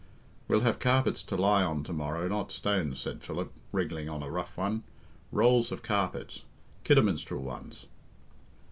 [0.47, 4.31] "We'll have carpets to lie on to morrow, not stones," said Philip, wriggling on a
[4.31, 4.83] rough one;
[5.31, 6.41] "rolls of carpets
[6.83, 7.85] kidaminstrel ones."